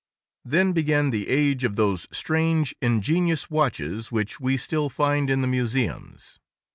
[0.43, 5.47] Then began the age of those strange, ingenious watches which we still find in the
[5.47, 6.39] museums.